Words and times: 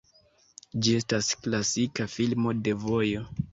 Ĝi 0.87 0.95
estas 1.01 1.29
klasika 1.43 2.09
filmo 2.17 2.57
de 2.65 2.77
vojo. 2.89 3.25